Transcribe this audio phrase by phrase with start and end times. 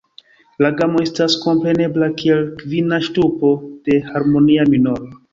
[0.65, 3.51] La gamo estas komprenebla kiel kvina ŝtupo
[3.91, 5.11] de harmonia minoro.